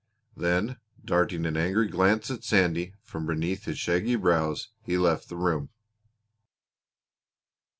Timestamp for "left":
4.97-5.29